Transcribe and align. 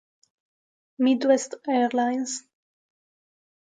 Midwest 0.97 1.53
Airlines 1.69 2.41